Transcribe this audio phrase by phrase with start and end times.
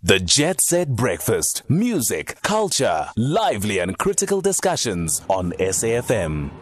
[0.00, 1.64] The Jet Set Breakfast.
[1.68, 6.52] Music, culture, lively and critical discussions on SAFM.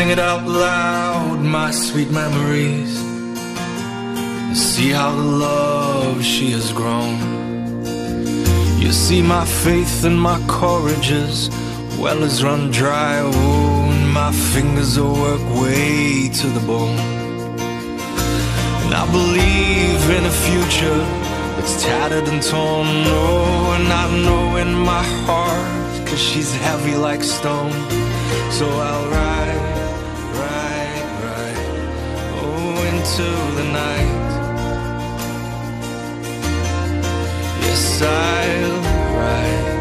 [0.00, 2.92] Sing it out loud, my sweet memories.
[4.46, 7.16] And see how the love she has grown.
[8.82, 11.12] You see my faith and my courage
[12.02, 13.14] well as run dry.
[13.20, 17.00] Oh, and my fingers will work way to the bone.
[18.84, 21.02] And I believe in a future
[21.56, 22.88] that's tattered and torn.
[23.22, 27.76] Oh, and I know in my heart, cause she's heavy like stone.
[28.50, 29.39] So I'll ride,
[33.00, 33.22] into
[33.56, 34.30] the night.
[37.62, 38.82] Yes, I'll
[39.16, 39.79] ride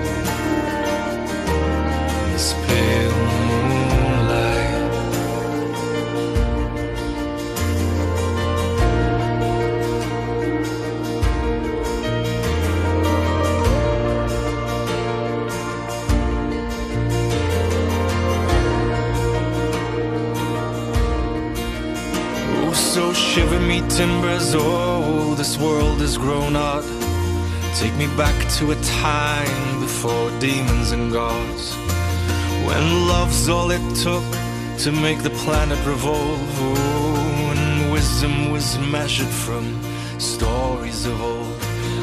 [23.39, 26.83] shiver me timbers, oh, this world has grown odd.
[27.75, 31.73] Take me back to a time before demons and gods.
[32.67, 34.27] When love's all it took
[34.83, 36.53] to make the planet revolve.
[36.59, 39.65] Oh, and wisdom was measured from
[40.19, 41.61] stories of old.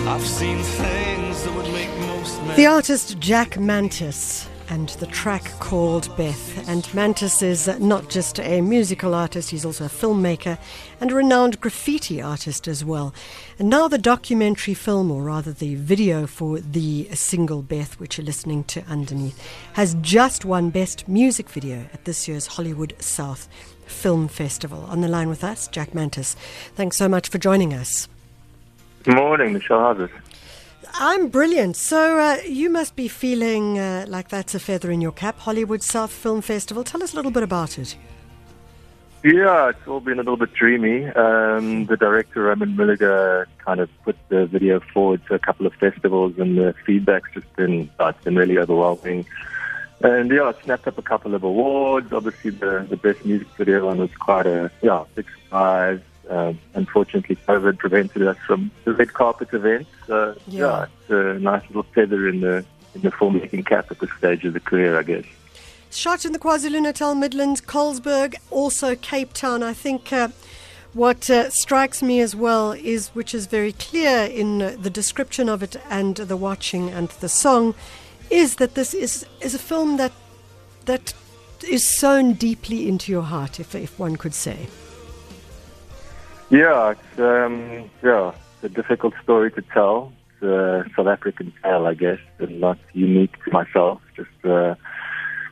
[0.08, 2.56] I've seen things that would make most men.
[2.56, 6.68] The artist Jack Mantis and the track called Beth.
[6.68, 10.58] And Mantis is not just a musical artist, he's also a filmmaker
[11.00, 13.14] and a renowned graffiti artist as well.
[13.58, 18.24] And now the documentary film, or rather the video for the single Beth, which you're
[18.24, 19.40] listening to underneath,
[19.74, 23.48] has just won Best Music Video at this year's Hollywood South
[23.86, 24.84] Film Festival.
[24.88, 26.34] On the line with us, Jack Mantis.
[26.74, 28.08] Thanks so much for joining us.
[29.04, 29.94] Good morning, Michelle.
[29.94, 30.10] How's?
[30.98, 31.76] I'm brilliant.
[31.76, 35.38] So uh, you must be feeling uh, like that's a feather in your cap.
[35.38, 36.84] Hollywood South Film Festival.
[36.84, 37.96] Tell us a little bit about it.
[39.22, 41.06] Yeah, it's all been a little bit dreamy.
[41.06, 45.74] Um, the director, Roman Muelleger, kind of put the video forward to a couple of
[45.74, 49.26] festivals, and the feedback's just been, uh, it's been really overwhelming.
[50.00, 52.12] And yeah, it snapped up a couple of awards.
[52.12, 56.00] Obviously, the, the best music video one was quite a yeah big surprise.
[56.28, 59.86] Um, unfortunately, COVID prevented us from the red carpet event.
[60.06, 60.60] So Yeah.
[60.60, 62.64] yeah, it's a nice little feather in the
[62.94, 65.24] in the filmmaking cap at this stage of the career, I guess.
[65.90, 69.62] Shot in the KwaZulu-Natal Midlands, Colesberg, also Cape Town.
[69.62, 70.28] I think uh,
[70.94, 75.48] what uh, strikes me as well is, which is very clear in uh, the description
[75.48, 77.74] of it and the watching and the song,
[78.30, 80.12] is that this is is a film that
[80.86, 81.12] that
[81.68, 84.66] is sewn deeply into your heart, if if one could say.
[86.50, 90.12] Yeah, it's um, yeah, it's a difficult story to tell.
[90.30, 94.00] It's a South African tale, I guess, and not unique to myself.
[94.14, 94.76] Just uh,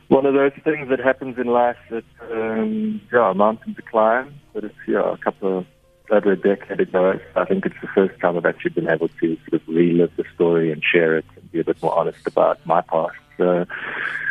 [0.07, 4.33] one of those things that happens in life that um, yeah, a mountain to climb.
[4.53, 5.65] But it's yeah, a couple of
[6.11, 7.19] over a decade ago.
[7.35, 10.23] I think it's the first time I've actually been able to sort of relive the
[10.33, 13.15] story and share it and be a bit more honest about my past.
[13.37, 13.65] So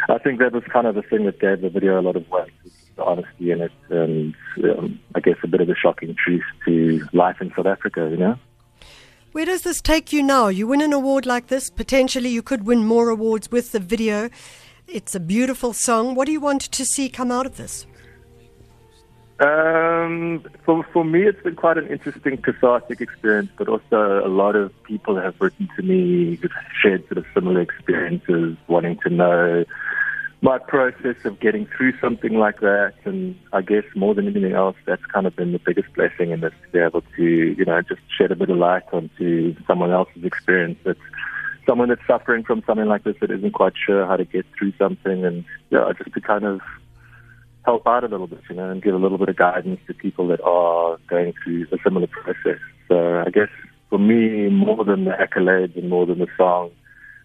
[0.08, 2.28] I think that was kind of the thing that gave the video a lot of
[2.30, 2.52] weight,
[2.98, 7.40] honesty in it, and um, I guess a bit of a shocking truth to life
[7.40, 8.08] in South Africa.
[8.10, 8.38] You know.
[9.32, 10.46] Where does this take you now?
[10.46, 14.30] You win an award like this, potentially you could win more awards with the video.
[14.86, 16.14] It's a beautiful song.
[16.14, 17.86] What do you want to see come out of this?
[19.40, 24.54] Um, for for me, it's been quite an interesting cathartic experience, but also a lot
[24.54, 26.38] of people have written to me
[26.80, 29.64] shared sort of similar experiences, wanting to know
[30.44, 34.76] my process of getting through something like that, and I guess more than anything else,
[34.84, 37.80] that's kind of been the biggest blessing in this to be able to, you know,
[37.80, 40.78] just shed a bit of light onto someone else's experience.
[40.84, 41.00] That's
[41.66, 44.74] someone that's suffering from something like this that isn't quite sure how to get through
[44.76, 46.60] something, and yeah, just to kind of
[47.64, 49.94] help out a little bit, you know, and give a little bit of guidance to
[49.94, 52.60] people that are going through a similar process.
[52.88, 53.48] So I guess
[53.88, 56.70] for me, more than the accolades and more than the song,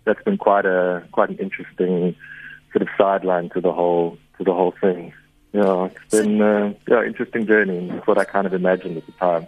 [0.06, 2.16] that's been quite a quite an interesting
[2.72, 5.14] sort of sideline to the whole to the whole thing.
[5.54, 7.90] Yeah, it's been uh, yeah interesting journey.
[7.90, 9.48] It's what I kind of imagined at the time.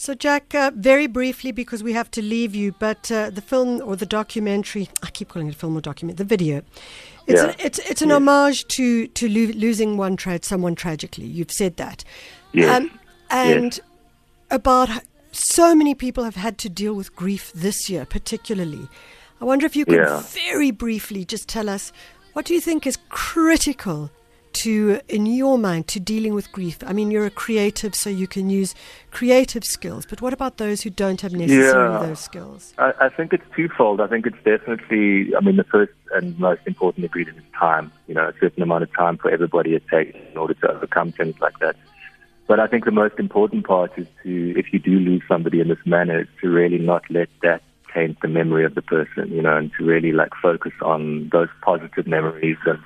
[0.00, 3.82] So, Jack, uh, very briefly, because we have to leave you, but uh, the film
[3.84, 6.62] or the documentary, I keep calling it film or document, the video,
[7.26, 7.48] it's, Yeah.
[7.48, 8.16] a, it's, it's an Yes.
[8.16, 11.24] homage to, to lo- losing one tra- someone tragically.
[11.26, 12.04] You've said that.
[12.52, 12.76] Yes.
[12.80, 12.92] Um,
[13.30, 13.80] and
[14.52, 14.88] about
[15.32, 18.86] so many people have had to deal with grief this year, particularly.
[19.40, 20.20] I wonder if you could Yeah.
[20.20, 21.92] very briefly just tell us
[22.38, 24.12] what do you think is critical
[24.52, 26.78] to, in your mind, to dealing with grief?
[26.86, 28.76] I mean, you're a creative, so you can use
[29.10, 32.06] creative skills, but what about those who don't have necessarily Yeah.
[32.06, 32.74] those skills?
[32.78, 34.00] I, I think it's twofold.
[34.00, 37.90] I think it's definitely, I mean, the first and most important ingredient is time.
[38.06, 41.10] You know, a certain amount of time for everybody it takes in order to overcome
[41.10, 41.74] things like that.
[42.46, 45.66] But I think the most important part is to, if you do lose somebody in
[45.66, 47.62] this manner, is to really not let that
[47.92, 51.48] taint the memory of the person, you know, and to really like focus on those
[51.62, 52.78] positive memories and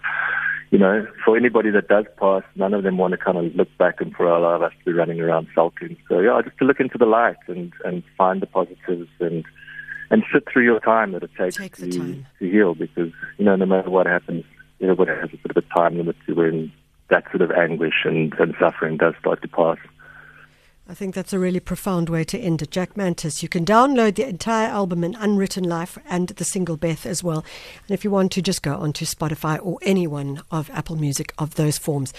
[0.72, 3.68] you know, for anybody that does pass, none of them want to kind of look
[3.76, 5.98] back and for a lot of us to be running around sulking.
[6.08, 9.44] So yeah, just to look into the light and and find the positives and
[10.10, 12.26] and sit through your time that it takes Take to time.
[12.38, 14.46] to heal because you know no matter what happens,
[14.80, 16.72] everybody has a bit of a time limit to when
[17.10, 19.76] that sort of anguish and, and suffering does start to pass.
[20.92, 22.70] I think that's a really profound way to end it.
[22.70, 23.42] Jack Mantis.
[23.42, 27.42] You can download the entire album in Unwritten Life and the single Beth as well.
[27.88, 31.32] And if you want to, just go onto Spotify or any one of Apple Music
[31.38, 32.12] of those forms.